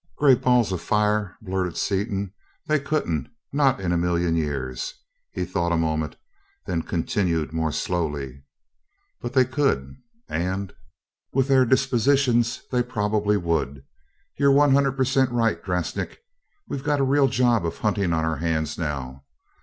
[0.17, 2.33] "Great balls of fire!" blurted Seaton.
[2.65, 4.95] "They couldn't not in a million years!"
[5.31, 6.15] He thought a moment,
[6.65, 8.41] then continued more slowly:
[9.21, 10.73] "But they could and,
[11.33, 13.83] with their dispositions, they probably would.
[14.39, 15.29] You're one hundred per cent.
[15.29, 16.17] right, Drasnik.
[16.67, 19.25] We've got a real job of hunting on our hands now.